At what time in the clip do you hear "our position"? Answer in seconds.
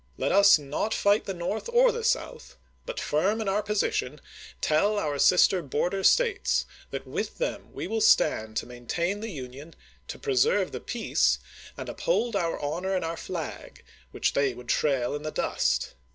3.47-4.19